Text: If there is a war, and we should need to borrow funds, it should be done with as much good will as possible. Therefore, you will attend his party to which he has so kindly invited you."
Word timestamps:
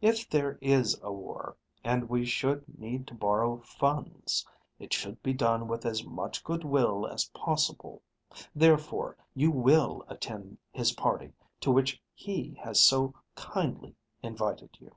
If 0.00 0.28
there 0.28 0.58
is 0.60 0.98
a 1.00 1.12
war, 1.12 1.56
and 1.84 2.08
we 2.08 2.24
should 2.26 2.76
need 2.76 3.06
to 3.06 3.14
borrow 3.14 3.58
funds, 3.60 4.44
it 4.80 4.92
should 4.92 5.22
be 5.22 5.32
done 5.32 5.68
with 5.68 5.86
as 5.86 6.02
much 6.04 6.42
good 6.42 6.64
will 6.64 7.06
as 7.06 7.26
possible. 7.26 8.02
Therefore, 8.52 9.16
you 9.32 9.52
will 9.52 10.04
attend 10.08 10.58
his 10.72 10.90
party 10.90 11.34
to 11.60 11.70
which 11.70 12.02
he 12.12 12.54
has 12.64 12.80
so 12.80 13.14
kindly 13.36 13.94
invited 14.24 14.76
you." 14.80 14.96